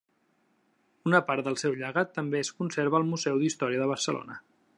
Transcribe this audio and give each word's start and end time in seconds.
Una 1.09 1.21
part 1.27 1.49
del 1.49 1.57
seu 1.63 1.77
llegat 1.83 2.11
també 2.17 2.41
es 2.47 2.51
conserva 2.63 3.01
al 3.01 3.07
Museu 3.13 3.39
d'Història 3.45 3.85
de 3.85 3.93
Barcelona. 3.95 4.43